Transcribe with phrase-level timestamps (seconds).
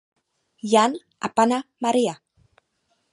[0.71, 0.91] Jan
[1.29, 2.13] a Panna Maria.